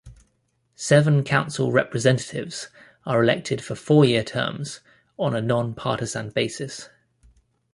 Seven 0.73 1.23
council 1.23 1.71
representatives 1.71 2.69
are 3.05 3.21
elected 3.21 3.63
for 3.63 3.75
four-year 3.75 4.23
terms 4.23 4.79
on 5.19 5.35
a 5.35 5.43
non-partisan 5.43 6.31
basis. 6.31 6.89